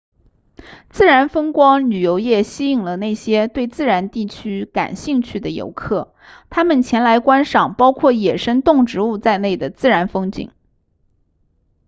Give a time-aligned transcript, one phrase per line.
[0.89, 6.15] 自然风光旅游业吸引了那些对自然地区感兴趣的游客
[6.49, 10.49] 他们前来观赏包括野生动植物在内的自然风景